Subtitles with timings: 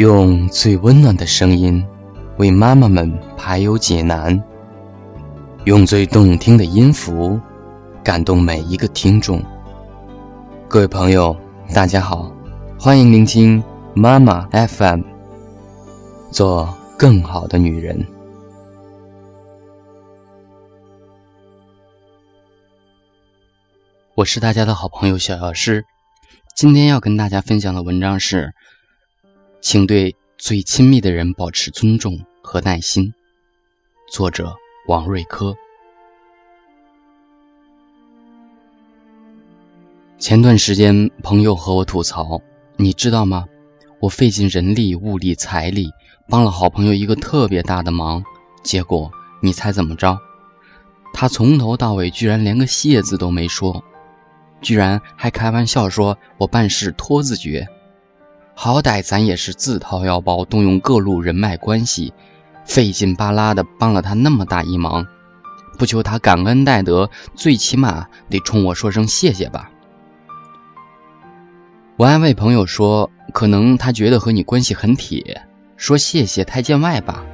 [0.00, 1.86] 用最温暖的声音
[2.38, 4.42] 为妈妈们排忧解难，
[5.66, 7.38] 用最动听的音符
[8.02, 9.44] 感动每一个听众。
[10.66, 11.36] 各位朋友，
[11.74, 12.34] 大家好，
[12.78, 15.02] 欢迎聆听妈妈 FM，
[16.30, 18.02] 做更好的女人。
[24.14, 25.84] 我是大家的好朋友小药师，
[26.56, 28.54] 今天要跟大家分享的文章是。
[29.60, 33.12] 请对最亲密的人保持尊重和耐心。
[34.10, 35.54] 作者王瑞科。
[40.18, 42.40] 前段时间，朋友和我吐槽，
[42.76, 43.44] 你知道吗？
[44.00, 45.90] 我费尽人力、物力、财力，
[46.26, 48.24] 帮了好朋友一个特别大的忙，
[48.62, 50.18] 结果你猜怎么着？
[51.12, 53.84] 他从头到尾居然连个谢字都没说，
[54.62, 57.68] 居然还开玩笑说我办事拖字诀。
[58.62, 62.12] 好歹咱也是自掏腰包，动用各路人脉关系，
[62.66, 65.06] 费劲巴拉的帮了他那么大一忙，
[65.78, 69.70] 不求他感恩戴德，最起码得冲我说声谢谢吧。
[71.96, 75.40] 我安慰朋友说，可能他觉得和你关系很铁，
[75.78, 77.24] 说谢谢太见外吧。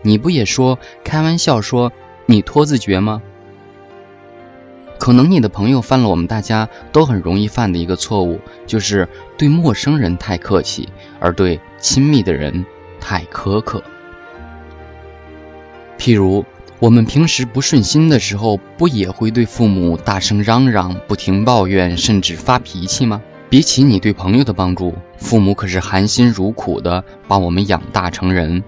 [0.00, 1.92] 你不也说开玩笑说
[2.24, 3.20] 你拖字诀吗？
[4.98, 10.88] 可能你的朋友犯了我们大家都很容易犯的一个错误，就是对陌生人太客气，
[11.20, 12.64] 而对亲密的人
[13.00, 13.82] 太苛刻。
[15.98, 16.44] 譬如，
[16.78, 23.20] 我们平时不顺心的时候，不也会对父母大声嚷嚷、不停抱怨，甚至发脾气吗？
[23.50, 28.62] 比起你对朋友的帮助，父母可是含辛茹苦的把我们养大成人。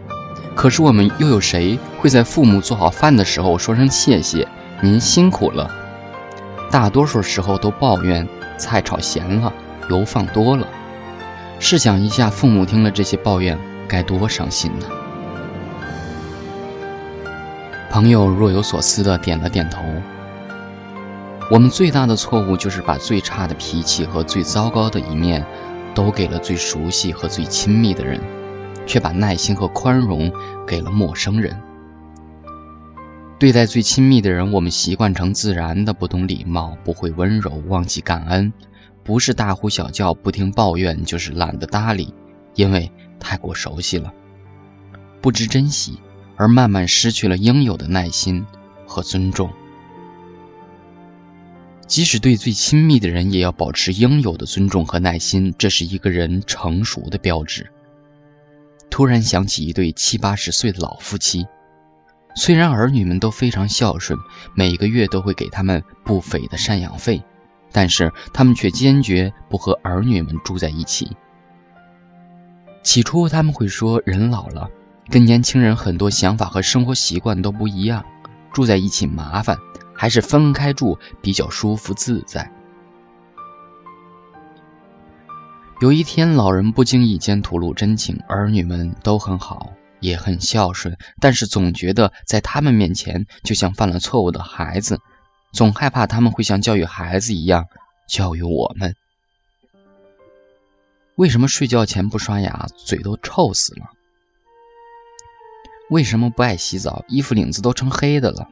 [0.54, 4.46] 可是我们又有谁会在父母做好饭的时候说声谢谢，
[4.80, 5.70] 您辛苦了？
[6.70, 8.26] 大多数时候都抱怨
[8.58, 9.52] 菜炒咸了，
[9.88, 10.66] 油放多了。
[11.58, 13.58] 试想一下，父母听了这些抱怨，
[13.88, 14.86] 该多伤心呢？
[17.90, 19.82] 朋友若有所思的点了点头。
[21.50, 25.46] 我们最大的错误就是把最差的脾气和最糟糕的一面，
[25.94, 28.20] 都给了最熟悉和最亲密的人，
[28.84, 30.30] 却把耐心和宽容
[30.66, 31.56] 给了陌生人。
[33.38, 38.50] 对待最亲密的人，我们习惯成自然的不懂礼貌，不会温柔，忘记感恩，
[39.04, 42.14] 不是大呼小叫，不听抱怨，就是懒得搭理，
[42.54, 44.10] 因为太过熟悉了，
[45.20, 46.00] 不知珍惜，
[46.36, 48.42] 而慢慢失去了应有的耐心
[48.86, 49.50] 和尊重。
[51.86, 57.70] 即使对最亲密的人，也要保持应有的尊重和耐心，这是一个人成熟的标志。
[58.88, 61.46] 突然想起一对七八十岁的老夫妻。
[62.38, 64.18] 虽然儿女们都非常孝顺，
[64.54, 67.22] 每个月都会给他们不菲的赡养费，
[67.72, 71.16] 但是他们却坚决不和儿女们住在一起。
[72.82, 74.68] 起初他们会说，人老了，
[75.08, 78.04] 跟年轻人很多想法和生活习惯都不一样，
[78.52, 79.56] 住在一起麻烦，
[79.94, 82.52] 还是分开住比较舒服自在。
[85.80, 89.72] 有一天，老人不经意间吐露真情，儿女们都很好。
[90.06, 95.00] 也很孝顺，但是总觉得在他们面前就像犯了错误的孩子，
[95.52, 97.66] 总害怕他们会像教育孩子一样
[98.08, 98.94] 教育我们。
[101.16, 103.86] 为什么睡觉前不刷牙，嘴都臭死了？
[105.90, 108.48] 为什么不爱洗澡，衣服领子都成黑的了？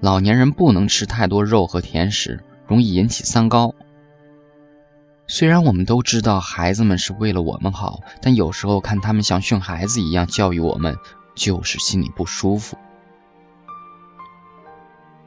[0.00, 3.74] 老年人不能吃太多肉和甜食，容易引起三高。
[5.30, 10.96] 虽然我们都知道孩子们是为了我们好，但有时候看他们像训孩子一样教育我们，
[11.34, 12.78] 就是心里不舒服。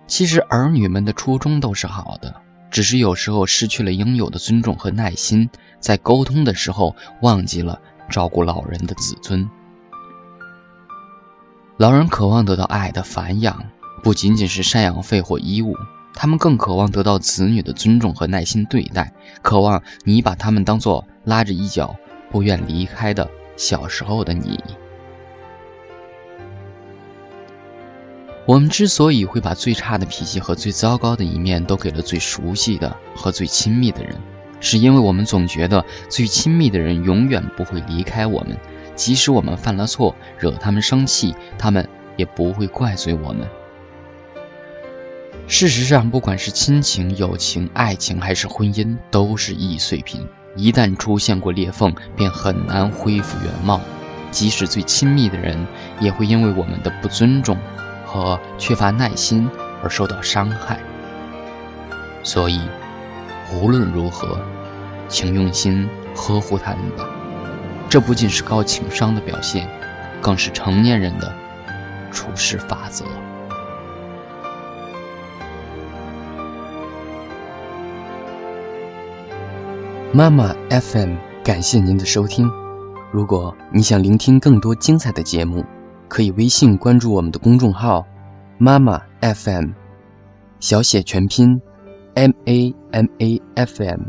[0.08, 2.42] 其实儿女们的初衷都是好的，
[2.72, 5.48] 只是有时候失去了应有的尊重和耐心，
[5.80, 7.80] 在沟通的时候忘记了
[8.10, 9.48] 照顾老人的自尊。
[11.78, 13.64] 老人渴望得到爱的繁养，
[14.02, 15.76] 不仅仅是赡养费或衣物。
[16.14, 19.12] 他们更渴望得到子女的尊重和耐心对待，
[19.42, 21.96] 渴望你把他们当做拉着衣角
[22.30, 24.60] 不愿离开的小时候的你。
[28.46, 34.16] 我们之所以会把最差的脾气和最糟糕的一面都给了最熟悉的和最亲密的人，
[34.60, 38.58] 是因为我们总觉得最亲密的人永远不会离开我们，
[38.96, 41.88] 即使我们犯了错，惹他们生气，他们
[42.18, 43.48] 也不会怪罪我们。
[45.48, 50.26] 事实上，不管是亲情、友情、爱情还是婚姻，都是易碎品。
[50.56, 53.80] 一旦出现过裂缝，便很难恢复原貌。
[54.32, 55.68] 即使最亲密的人，
[56.00, 57.58] 也会因为我们的不尊重
[58.06, 59.50] 和缺乏耐心
[59.84, 60.80] 而受到伤害。
[62.24, 62.62] 所以，
[63.54, 64.40] 无论如何，
[65.10, 67.06] 请用心呵护他们吧。
[67.90, 69.68] 这不仅是高情商的表现，
[70.22, 71.34] 更是成年人的
[72.10, 73.04] 处事法则。
[80.14, 82.52] 妈妈 FM，感谢您的收听。
[83.14, 85.64] 如果你想聆听更多精彩的节目，
[86.10, 88.06] 可以微信关注我们的公众号
[88.60, 89.70] “妈妈 FM”，
[90.60, 91.62] 小写全拼
[92.16, 94.02] “M A M A F M”。